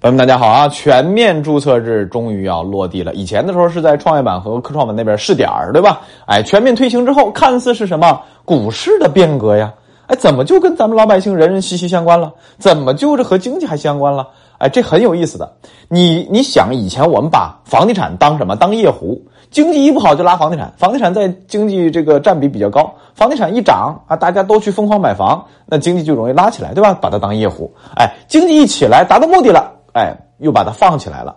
[0.00, 0.68] 朋友们，大家好啊！
[0.68, 3.12] 全面注册制终于要落地了。
[3.14, 6.02] 以前的时候是在创业板和科创板那边试点儿，对吧？
[6.24, 9.74] 哎，全面推行之后，看似是什么股市的变革呀？
[10.06, 12.32] 哎，怎么就跟咱们老百姓人人息息相关了？
[12.60, 14.28] 怎么就是和经济还相关了？
[14.58, 15.52] 哎，这很有意思的。
[15.88, 18.54] 你你想，以前我们把房地产当什么？
[18.54, 19.20] 当夜壶。
[19.50, 26.96] 经济一不好就拉房地产，房地产在经济这个占比比较高，房地产一涨啊，大家都去疯狂买房，那经济就容易拉起来，对吧？
[27.00, 27.68] 把它当夜壶。
[27.96, 29.72] 哎，经济一起来，达到目的了。
[29.98, 31.36] 哎，又把它放起来了，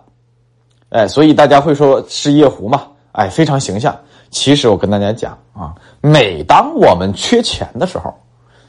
[0.90, 2.86] 哎，所以大家会说是夜壶嘛？
[3.10, 3.92] 哎，非常形象。
[4.30, 8.14] 其实我跟大家讲啊，每当我们缺钱的时候，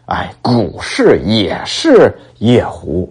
[0.05, 3.07] 哎，股市也是夜壶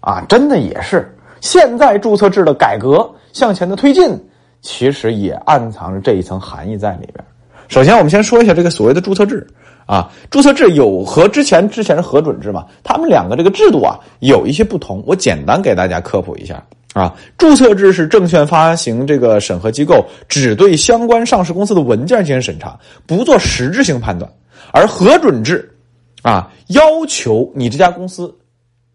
[0.00, 1.16] 啊，真的也是。
[1.40, 4.22] 现在注册制的改革向前的推进，
[4.60, 7.24] 其实也暗藏着这一层含义在里边。
[7.68, 9.46] 首先，我们先说一下这个所谓的注册制。
[9.86, 12.66] 啊，注册制有和之前之前是核准制嘛？
[12.84, 16.62] 他们两个这个制度啊有一些不同，我简单给大家科普一下
[16.92, 17.14] 啊。
[17.38, 24.30] 注册制是证券发行这个审核机构只对相关上市公司的文件进行审查，不做实质性判断；
[24.72, 25.74] 而核准制
[26.20, 28.30] 啊，要求你这家公司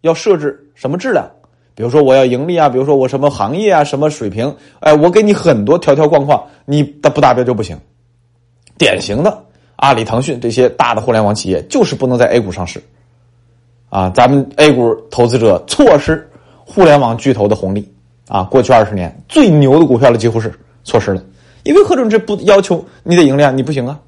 [0.02, 1.28] 要设置什么质量，
[1.74, 7.76] 比如说我要盈利啊，比如说我什么行业啊，什么水平，哎，我给你很多条条框框，你的不达标就不行。
[8.84, 9.42] 典型的。
[9.78, 12.82] 阿里、腾讯这些大的互联网企业就是不能在 A 股上市，
[13.90, 17.92] 啊，咱们 A 股投资者错失互联网巨头的红利
[18.28, 18.44] 啊！
[18.44, 21.22] 过去二十年最牛的股票了，几乎是错失了，
[21.64, 24.00] 因为核准制不要求你得盈利，你不行啊，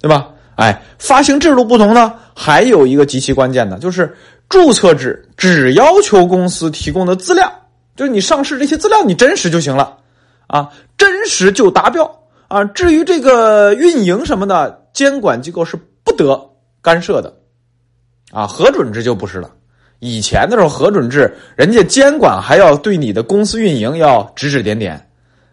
[0.00, 0.28] 对吧？
[0.56, 4.16] 哎，发行制度不同呢，还有一个极其关键的，就是
[4.48, 7.52] 注册制只要求公司提供的资料，
[7.94, 9.98] 就是你上市这些资料你真实就行了，
[10.48, 12.19] 啊，真实就达标
[12.50, 12.62] 啊。
[12.66, 14.78] 至于这个运营什么的。
[14.92, 16.50] 监管机构是不得
[16.82, 17.32] 干涉的，
[18.32, 19.48] 啊，核准制就不是了。
[20.00, 25.08] 以前的时候，核准制人家监管还要对你的公司运营要指指点点，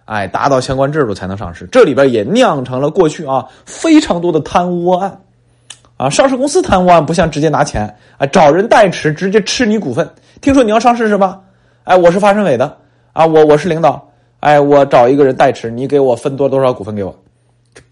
[0.06, 1.70] 哎，达到相关制度才能上市。
[1.72, 5.22] 这里边也酿成了过去啊非常多的贪污案，
[5.98, 10.10] 啊，上市公司贪污案不像直接拿钱，啊，找人代持直接吃你股份。
[10.42, 11.40] 听说你要上市是吧？
[11.84, 12.76] 哎，我是发审委的，
[13.14, 14.07] 啊，我我是领导，
[14.40, 17.16] 哎，我找一个人代持，你给我分多多少股份给我，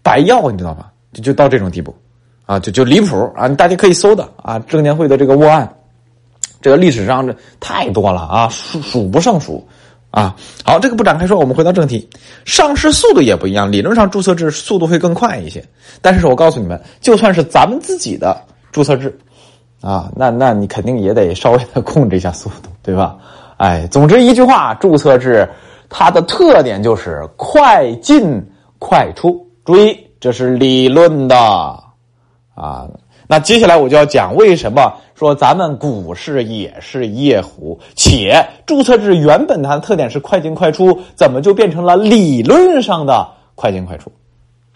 [0.02, 0.92] 白要你知道吧？
[1.12, 1.94] 就就到这种地步，
[2.44, 3.48] 啊，就就离谱啊！
[3.48, 5.76] 大家可以搜的啊，证监会的这个窝案，
[6.60, 9.66] 这个历史上这太多了啊，数数不胜数
[10.10, 10.36] 啊。
[10.62, 12.08] 好，这个不展开说，我们回到正题，
[12.44, 15.64] 上市速度也不一样，理论上注册制速度会更快一些，
[16.02, 18.38] 但是我告诉你们，就算是咱们自己的
[18.70, 19.18] 注册制
[19.80, 23.16] 啊，那那你肯定也得稍微的控制一下速度，对吧？
[23.56, 25.48] 哎，总之一句话，注册制
[25.88, 28.42] 它的特点就是快进
[28.78, 29.98] 快出，注意。
[30.18, 31.36] 这是理论的，
[32.54, 32.88] 啊，
[33.28, 44.10] 那接下来我就要讲为什么说咱们股市也是夜壶，且注册制原本它的特点是快进快出，怎么就变成了理论上的快进快出？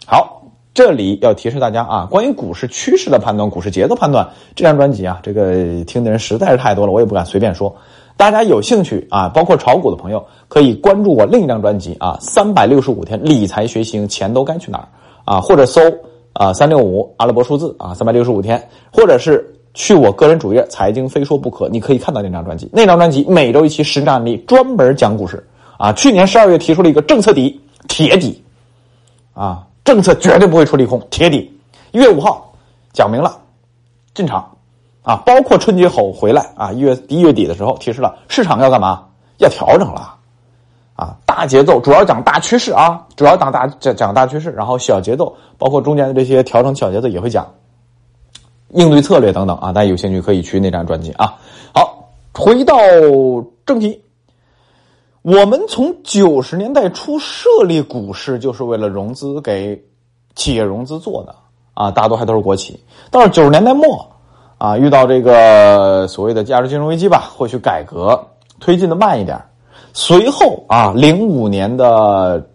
[0.05, 0.43] 好，
[0.75, 7.75] 这里要提示大家啊，关于股市趋势的判断、股市节奏判断，这张专辑啊，这个听的人实在是太多了，我也不敢随便说。
[8.21, 14.87] 大家有兴趣啊，包括炒股的朋友，可以关注我另一张专辑啊，《三百六十五天理财学习钱都该去哪儿》。
[15.33, 15.81] 啊，或者搜
[16.33, 22.69] 啊三六五阿拉伯数字啊三百六十五天，或者是去我个人主页财经非说不可，你可以看到那张专辑。
[22.71, 25.43] 那张专辑每周一期实战案例，专门讲股市
[25.79, 25.91] 啊。
[25.93, 28.39] 去年十二月提出了一个政策底铁底，
[29.33, 31.51] 啊，政策绝对不会出利空铁底。
[31.91, 32.53] 一月五号
[32.93, 33.35] 讲明了
[34.13, 34.50] 进场
[35.03, 39.05] 啊，包括春节后回来啊，一月一月底的时候提示了市场要干嘛？
[39.37, 40.17] 要调整了。
[40.95, 47.51] 啊，大节奏主要讲大趋势啊，主要讲大讲讲大趋势，然后小节奏，包括中间的这些调整小节奏也会讲，
[48.69, 51.39] 应对策略等等啊，大家有兴趣可以去那张专辑啊。
[51.73, 52.77] 好，回到
[53.65, 54.03] 正题，
[55.23, 59.83] 我们从九十年代初设立股市就是为了融资，给
[60.35, 61.33] 企业融资做的
[61.73, 62.79] 啊，大多还都是国企。
[63.09, 64.07] 到了九十年代末
[64.61, 68.27] 啊，遇到这个所谓的价值金融危机吧，或许改革
[68.59, 69.41] 推进的慢一点。
[69.91, 72.47] 随后啊，零五年的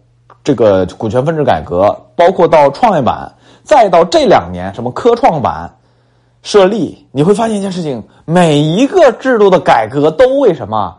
[0.45, 5.69] 这个股权分置改革，包括到创业板，再到这两年什么科创板
[6.43, 10.97] 设立，你会发现一件事情：每一个制度的改革都为什么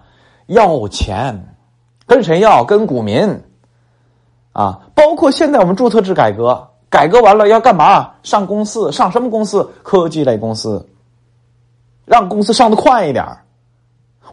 [0.48, 1.56] 要钱？
[2.06, 2.66] 跟谁要？
[2.66, 3.42] 跟股民
[4.52, 4.82] 啊！
[4.94, 8.12] 包括现在我们注册制改革，改革完了要干嘛？
[8.24, 9.72] 上公司，上什么公司？
[9.84, 10.86] 科技类公司，
[12.08, 13.24] 让公司上的快一点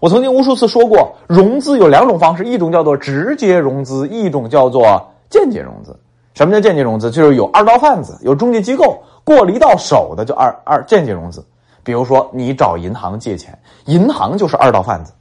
[0.00, 5.98] 我曾经无数次说过，融资有两种方式，一种叫做直接融资，一种叫做间接融资。
[6.34, 7.10] 什么叫间接融资？
[7.10, 11.44] 就是有二道贩子，有中介机构过了一道手的，就二二间接融资。
[11.82, 15.12] 比如说，你找银行借钱，银行就是二道贩子，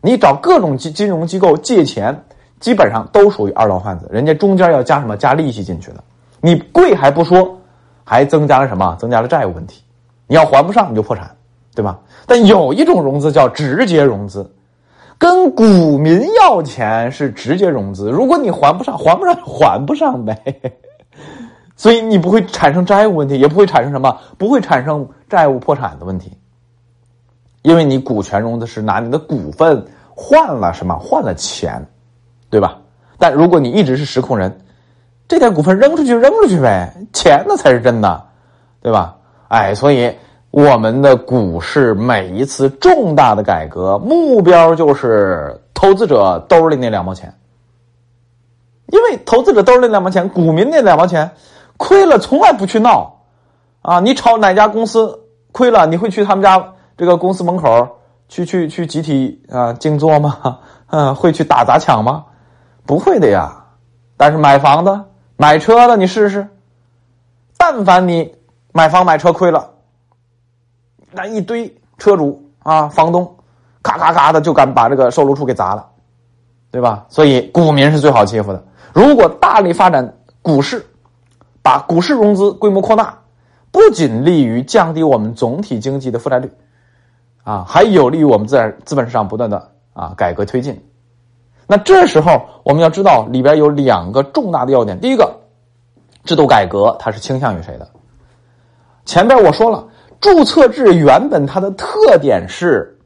[0.00, 2.18] 你找各种金金融机构借钱，
[2.58, 6.04] 基本上都属于二道贩子，人家中间要加什么加利息进去的。
[6.40, 7.56] 你贵还不说，
[8.04, 8.96] 还增加了什么？
[8.98, 9.82] 增加了债务问题，
[10.26, 11.30] 你要还不上你就破产，
[11.78, 11.96] 对吧？
[12.26, 14.52] 但有一种融资叫直接融资，
[15.16, 20.36] 跟股民要钱是直接融资，如果你还不上，还不上还不上呗。
[21.76, 26.32] 所以你不会产生债务问题，也不会产生什么，不会产生债务破产的问题，
[27.62, 29.86] 因为你股权融资是拿你的股份
[30.16, 30.98] 换了什么？
[30.98, 31.80] 换了钱，
[32.50, 32.76] 对吧？
[33.18, 34.52] 但如果你一直是实控人。
[35.28, 38.26] 这点股份扔出去，扔出去呗，钱那才是真的，
[38.82, 39.14] 对吧？
[39.46, 40.12] 哎，所以
[40.50, 47.34] 我们的股市每一次重大的改革，目标就是投资者兜里那两毛钱，
[48.86, 51.30] 因为投资者兜里那两毛钱，股民那两毛钱
[51.76, 53.20] 亏了，从来不去闹
[53.82, 54.00] 啊！
[54.00, 55.20] 你炒哪家公司
[55.52, 57.98] 亏了，你会去他们家这个公司门口
[58.28, 60.58] 去去去集体啊静坐吗？
[60.90, 62.24] 嗯， 会去打砸抢吗？
[62.86, 63.64] 不会的呀。
[64.16, 65.00] 但是买房子。
[65.40, 66.48] 买车的你试试，
[67.56, 68.34] 但凡你
[68.72, 69.70] 买房买车亏了，
[71.10, 73.36] 那一堆车主啊，房东，
[73.82, 75.86] 咔咔咔的就敢把这个售楼处给砸了，
[76.70, 77.06] 对吧？
[77.08, 78.62] 所以股民是最好欺负的。
[78.92, 80.84] 如果大力发展股市，
[81.62, 83.18] 把股市融资规模扩大，
[83.70, 86.50] 不仅利于降低我们总体经济的负债率，
[87.44, 90.84] 啊，还有利于我们自然资本市场不断的啊改革推进。
[91.66, 94.98] 那这时候我们要知道里边有两个重大的要点。
[95.00, 95.40] 第一个，
[96.24, 97.88] 制度改革它是倾向于谁的？
[99.04, 99.86] 前边我说了，
[100.20, 102.98] 注册制原本它的特点是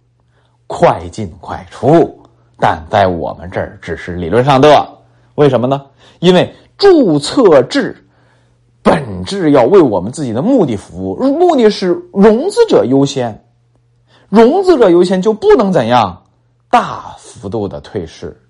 [0.67, 2.19] 快进快出，
[2.59, 4.89] 但在我们这儿只是理论上的。
[5.35, 5.83] 为什么呢？
[6.21, 7.97] 因为注册制
[8.83, 13.45] 本质要为我们自己的目的服务，目的是融资者优先，
[14.29, 16.23] 融资者优先就不能怎样
[16.71, 18.41] 大幅度的退市。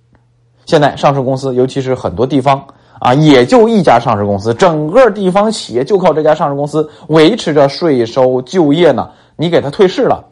[0.65, 2.65] 现在上市公司，尤其是很多地方
[3.03, 9.11] 啊，也就一家上市公司，整个地方企业就靠这家上市公司维持着税收、就业呢。
[9.35, 10.25] 你给他退市了，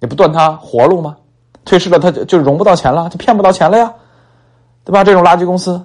[0.00, 1.14] 你不断他活路吗？
[1.64, 3.94] 退市了，他就就融不到钱了，就骗不到钱了呀，
[4.84, 5.04] 对吧？
[5.04, 5.80] 这种垃圾公司，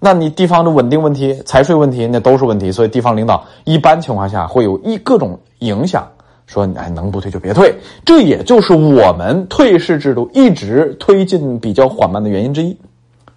[0.00, 2.72] 那你地方的稳定问题、财税问题，那都是问题。
[2.72, 6.04] 所以地方领导一般情况下会有一各种影响，
[6.48, 7.72] 说哎，能不退就别退。
[8.04, 12.76] 这也就是我们退市制度一直推进比较缓慢的原因之一。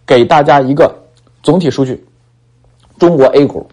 [0.08, 0.92] 给大家一个
[1.44, 2.04] 总体数据：
[2.98, 3.68] 中国 A 股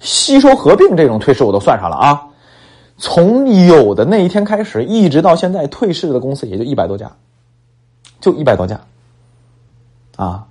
[0.00, 2.26] 吸收合并这种退市我都算上了啊。
[2.98, 7.10] 从有的那一天开始，一直到现在，退市的公司也就一百多家，
[8.20, 8.80] 就一百多家。
[10.16, 10.46] 啊，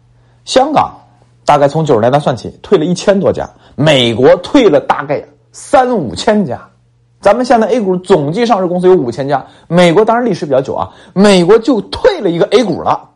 [0.45, 0.93] 香港
[1.45, 3.45] 大概从九十年代算起，退了一千多家；
[3.75, 6.69] 美国退了大概三五千家。
[7.19, 13.09] 咱们现在 A 股总计上市公司有五千家，美国当然历史比较久啊，美国就退了一个 A 股了。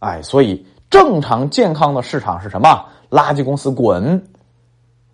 [0.00, 0.66] 哎，所以。
[0.90, 2.84] 正常健康的市场是什么？
[3.12, 4.24] 垃圾公司滚，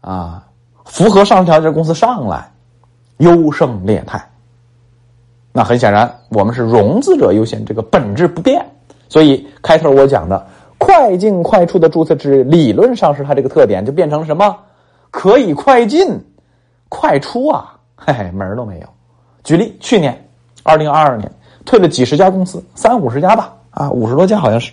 [0.00, 0.46] 啊，
[0.84, 2.48] 符合上市条件的公司上来，
[3.16, 4.24] 优胜劣汰。
[5.52, 8.64] 那很显然，我们是融资者优先，这个本质不变。
[9.08, 10.46] 所以开头我讲的
[10.78, 14.56] 快进快出的注册制，理论上是它这个特点，就变成什么？
[15.10, 16.06] 可以快进
[16.88, 18.86] 快出啊， 嘿嘿，门儿都没有。
[19.42, 20.28] 举例，去年
[20.62, 21.28] 二零二二年
[21.64, 24.72] 退了几十家公司，三五十家吧，啊，五十多家好像是。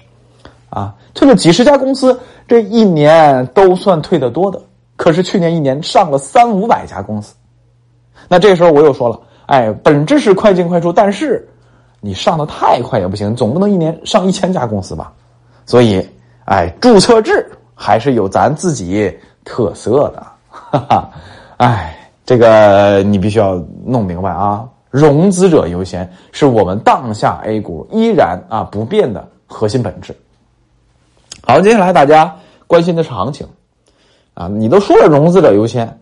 [0.76, 4.62] 啊，退了几十家公司，这一年都算退的多的。
[4.98, 7.34] 可是去年一年上了三五百家公司，
[8.28, 11.48] 那这时候我又说了，哎，本质是快进快出，但是
[12.02, 15.14] 你上的太快也不行，总不能一年上一千家公司吧？
[15.66, 16.06] 所以，
[16.44, 21.10] 哎，注册制还是有咱自己特色的，哈哈，
[21.58, 23.56] 哎，这个你必须要
[23.86, 24.68] 弄明白啊！
[24.92, 30.16] 融资者优先是我们当下 A 股依然啊不变的核心本质。
[31.48, 33.48] 好，接下来大家关心的是行情，
[34.34, 36.02] 啊，你都说了融资者优先，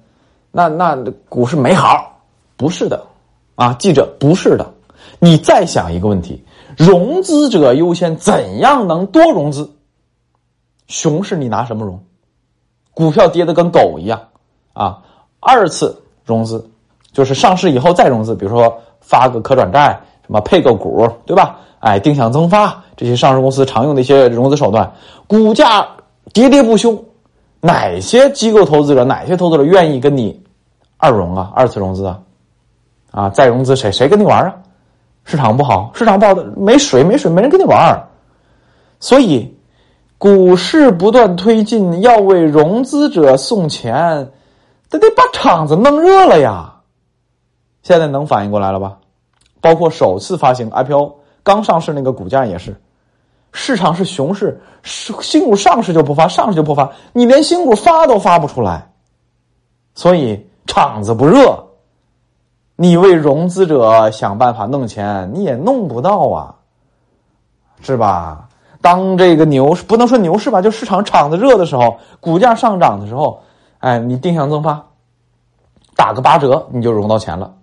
[0.51, 0.95] 那那
[1.27, 2.21] 股市没好，
[2.55, 3.05] 不是的，
[3.55, 4.73] 啊，记着不是的，
[5.19, 6.41] 你再想一个问题，
[6.77, 9.69] 融资者优先怎样能多融资？
[10.87, 12.01] 熊市你拿什么融？
[12.93, 14.29] 股票跌的跟狗一样，
[14.71, 15.03] 啊，
[15.41, 16.69] 二次融资
[17.11, 21.59] 就是上市以后再融资，比如说发个可转债，什么配个股，对吧？
[21.79, 24.89] 哎，定向增发这些上市公司常用的一些融资手段，
[25.27, 25.81] 股价
[26.33, 27.03] 喋喋不休，
[27.59, 30.41] 哪些机构投资者、哪些投资者愿意跟你
[30.95, 32.19] 二融啊、二次融资啊？
[33.11, 34.55] 啊，再融资谁谁跟你玩啊？
[35.25, 38.07] 市场不好，市场不好的没水没水，没人跟你玩
[38.99, 39.53] 所以，
[40.17, 43.93] 股市不断推进，要为融资者送钱，
[44.89, 46.73] 得得把场子弄热了呀。
[47.81, 48.97] 现在能反应过来了吧？
[49.63, 51.15] 包括首次发行 IPO。
[51.41, 52.75] 刚上市那个股价也是，
[53.51, 58.89] 市场是熊市，新股上市就不发，上市就不发，你连新股发都发不出来，
[59.93, 61.61] 所以场子不热，
[62.77, 66.55] 你为融资者想办法弄钱，你也弄不到啊，
[67.81, 68.47] 是吧？
[68.81, 73.41] 当这个牛市不能说牛市吧，就市场场子热的时候，股价上涨的时候，
[73.79, 74.81] 哎，你定向增发，
[75.95, 77.53] 打个八折，你就融到钱了。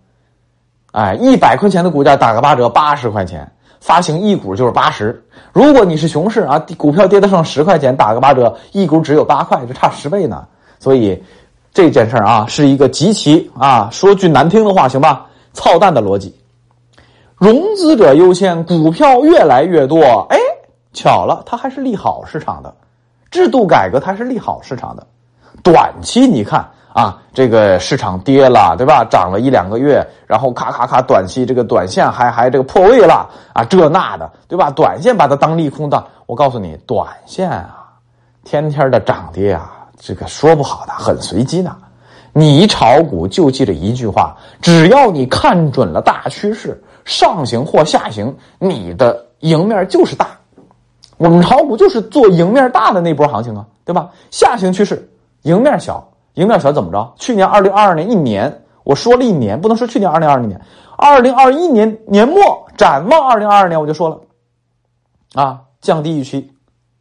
[0.93, 5.25] 哎，一百块钱的股价打个八折，八十块钱发行一股就是八十。
[5.53, 10.47] 如果你是熊市啊，股票跌得剩十块钱，打个八折，一股只有八块，这差十倍呢。
[10.79, 11.23] 所以
[11.73, 16.35] 这件事儿啊，是一个极其啊，说句难听的话，行吧，操蛋的逻辑。
[17.37, 20.39] 融资者优先，股票越来越多，哎。
[20.93, 22.75] 巧了，它还是利好市场的，
[23.31, 25.07] 制度改革它是利好市场的。
[25.63, 29.05] 短期你看啊，这个市场跌了，对吧？
[29.05, 34.71] 涨了一两个月，然后咔咔咔，短期这个短线还还这个破位了啊，这那的，对吧？
[34.71, 37.87] 短线把它当利空的，我告诉你，短线啊，
[38.45, 41.75] 天天的涨跌啊，这个说不好的，很随机的。
[42.33, 50.29] 你炒股就记着一句话：只要你看准了大趋势，上行或下行，你的赢面就是大。
[51.19, 54.11] 我们炒股就是做赢面大的那波行情啊，对吧？
[54.31, 55.11] 下行趋势，
[55.43, 57.13] 赢面小，赢面小怎么着？
[57.17, 60.61] 去年二零二二年一年，我说了一年，不能说去年二零二二年，
[60.97, 64.21] 二零二一年年末展望二零二二年，我就说了，
[65.35, 66.53] 啊，降低预期，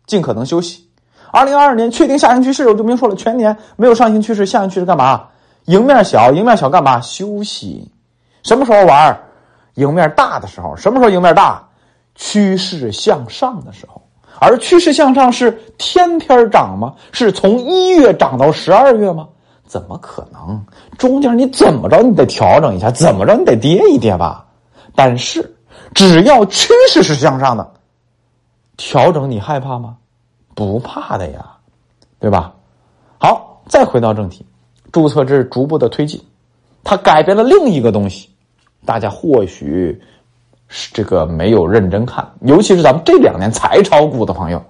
[0.07, 0.89] 尽可能休息。
[1.31, 5.27] 二零二二年确定下行趋势，我就明说了，全年没有上行趋势，下行趋势干嘛？
[5.65, 6.99] 赢面小，赢面小干嘛？
[7.01, 7.91] 休息。
[8.41, 9.15] 什么时候玩？
[9.75, 10.75] 赢面大的时候。
[10.75, 11.63] 什么时候赢面大？
[12.15, 13.98] 趋势向上的时候。
[14.39, 16.95] 而趋势向上是天天涨吗？
[17.11, 19.27] 是从一月涨到十二月吗？
[19.65, 20.65] 怎么可能？
[20.97, 24.45] 中间你怎么着你得调整一下，怎么着你得跌一跌吧。
[24.95, 25.55] 但是
[25.93, 27.71] 只要趋势是向上的，
[28.77, 29.97] 调整你害怕吗？
[30.55, 31.45] 不怕的呀，
[32.19, 32.53] 对吧？
[33.17, 34.45] 好，再回到正题，
[34.91, 36.21] 注册制逐步的推进，
[36.83, 38.29] 它改变了另一个东西，
[38.85, 40.01] 大家或许。
[40.69, 44.63] 是这个没有认真看，尤其是咱们这两年才炒股的朋友，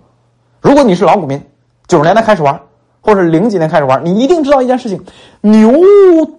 [0.62, 1.40] 如果你是老股民，
[1.88, 2.58] 九十年代开始玩，
[3.02, 5.04] 或者零几年开始玩，你一定知道一件事情：
[5.42, 5.70] 牛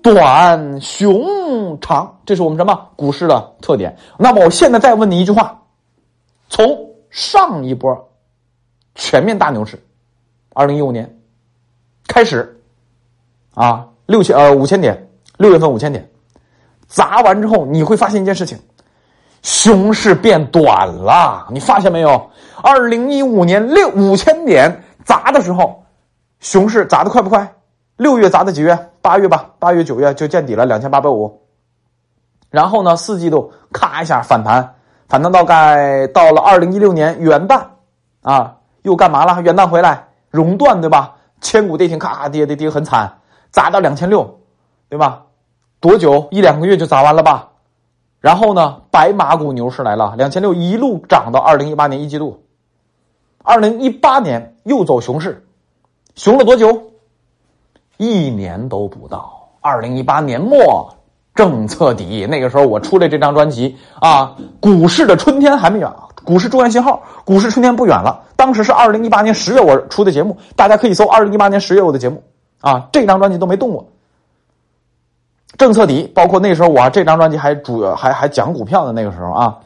[0.03, 3.95] 短熊长，这是我们什么股市的特点。
[4.19, 5.63] 那么我现在再问你一句话：
[6.49, 6.67] 从
[7.11, 8.09] 上一波
[8.95, 9.79] 全面大牛市，
[10.55, 11.19] 二零一五年
[12.09, 12.59] 开始，
[13.55, 16.09] 啊六千呃五千点，六月份五千点
[16.87, 18.59] 砸完之后，你会发现一件事情。
[19.43, 22.31] 熊市变短了，你发现没有？
[22.63, 25.85] 二零一五年六五千点砸的时候，
[26.41, 27.55] 熊市砸的快不快？
[27.97, 28.91] 六月砸的几月？
[29.03, 31.41] 八月吧，八月九月就见底了，两千八百五。
[32.51, 34.75] 然后呢，四季度咔一下反弹，
[35.09, 37.63] 反弹到该到了二零一六年元旦
[38.23, 39.41] 啊，又干嘛了？
[39.41, 41.15] 元旦回来熔断对吧？
[41.41, 43.11] 千股跌停，咔跌跌跌很惨，
[43.51, 44.39] 砸到两千六，
[44.91, 45.23] 对吧？
[45.81, 46.29] 多久？
[46.31, 47.49] 一两个月就砸完了吧？
[48.21, 52.43] 然后呢，白马股牛市来了，两千六一路涨到二零一八年一季度，
[53.43, 55.47] 二零一八年又走熊市，
[56.15, 56.83] 熊了多久？
[57.97, 59.49] 一年都不到。
[59.63, 60.95] 二零一八年末
[61.35, 68.23] 政策底，那个时候我出了这张专辑啊，股市的春天还没远啊，股市重要信号，股市春天不远了。
[68.37, 72.23] 当时是二零一八年十月我出的节目，大家可以搜二零一八年十月我的节目
[72.61, 73.87] 啊，这张专辑都没动过。
[75.59, 79.59] 政策底，包括那时候我这张专辑还主要还还讲股票的那个时候啊，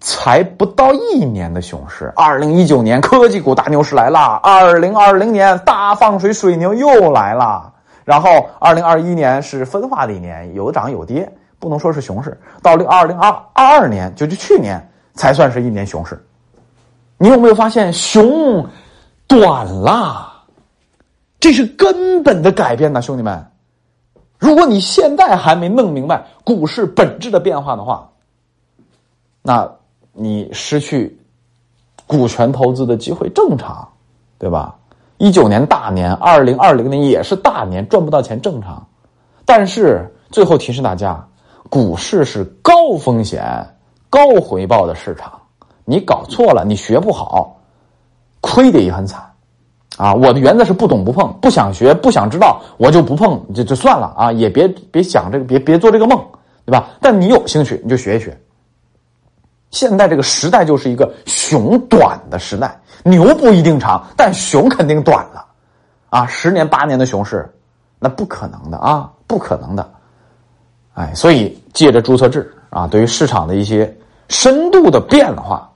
[0.00, 2.12] 才不到一年的熊市。
[2.16, 7.72] 二零一九年科技股大牛市来了，二零二零年大放水水牛又来了，
[8.04, 12.38] 然后二零二一年是分化的一年，有涨有跌，不能说是熊市。
[12.62, 14.80] 到了二零二二二年，就就去年
[15.14, 16.24] 才算是一年熊市。
[17.18, 18.64] 你有没有发现熊
[19.26, 20.32] 短了？
[21.40, 23.44] 这是根本的改变呢，兄弟们。
[24.38, 28.10] 如果你现在还没弄明白股市本质的变化的话，
[29.42, 29.70] 那
[30.12, 31.18] 你失去
[32.06, 33.88] 股权投资的机会正常，
[34.38, 34.76] 对吧？
[35.18, 38.86] 一九年大年，二零二零年也是大年，赚不到钱正常。
[39.44, 41.26] 但是最后提示大家，
[41.70, 43.66] 股市是高风险、
[44.10, 45.40] 高回报的市场，
[45.84, 47.56] 你搞错了，你学不好，
[48.42, 49.25] 亏的也很惨。
[49.96, 56.22] 啊，我的原则是不懂不碰，不想学不想知道，我就不碰，就就算了啊，也别别想这个，别别做这个梦，
[56.66, 56.88] 对吧？
[57.00, 58.38] 但你有兴趣，你就学一学。
[59.70, 65.44] 现在这个时代就是一个熊短的时代，牛不一定长，但熊肯定短了，
[66.10, 67.50] 啊，十年八年的熊市，
[67.98, 69.90] 那不可能的啊，不可能的，
[70.94, 73.94] 哎，所以借着注册制啊，对于市场的一些
[74.28, 75.70] 深度的变化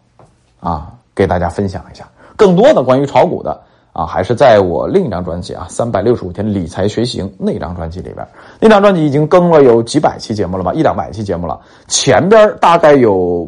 [0.60, 2.06] 啊，给大家分享一下。
[2.36, 3.60] 更多的关于炒股的
[4.00, 8.26] 啊，还是在我另一张专辑啊《三百六十五天理财学习营》那张专辑里边。
[8.58, 11.60] 那张专辑已经更了有几百期节目了吧，一两百期节目了。
[11.86, 13.46] 前边大概有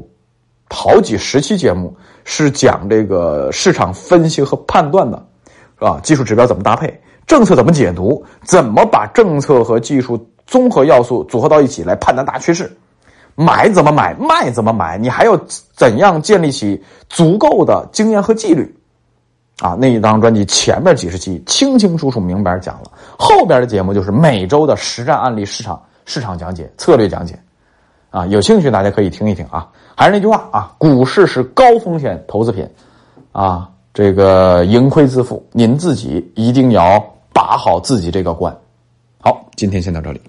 [0.68, 5.16] 好几十期节目是讲这个市场分析和判断的，
[5.78, 5.98] 是吧？
[6.02, 7.00] 技术指标怎么搭配？
[7.26, 8.22] 政策怎么解读？
[8.44, 12.70] 怎么把政策和技术综合要素组合到一起来判断大趋势？
[13.36, 14.98] 买怎么买，卖怎么买？
[14.98, 15.34] 你还要
[15.74, 16.78] 怎样建立起
[17.08, 18.70] 足够的经验和纪律？
[19.60, 27.38] 啊，那一张专辑前面几十期清清楚楚、明白讲了，后边的节目就是每周的实战案例、市场市场讲解、策略讲解。
[28.10, 29.68] 啊，有兴趣大家可以听一听啊。
[29.96, 32.68] 还是那句话啊，股市是高风险投资品，
[33.30, 38.54] 啊，这个盈亏自负，您自己一定要把好自己这个关。
[39.20, 40.20] 好，今天先到这里。